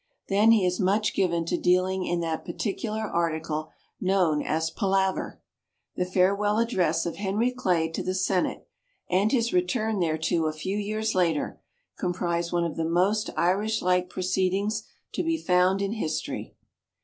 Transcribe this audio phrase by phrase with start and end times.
[0.29, 3.69] Then he is much given to dealing in that peculiar article
[3.99, 5.39] known as palaver.
[5.95, 8.67] The farewell address of Henry Clay to the Senate,
[9.11, 11.61] and his return thereto a few years later,
[11.99, 14.81] comprise one of the most Irishlike proceedings
[15.13, 16.55] to be found in history.